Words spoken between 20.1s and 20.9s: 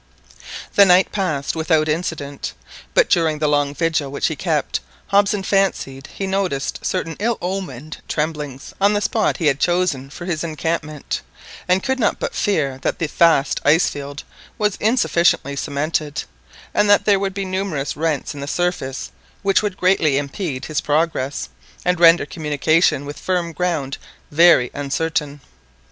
impede his